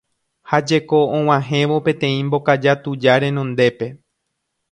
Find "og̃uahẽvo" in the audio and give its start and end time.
1.17-1.77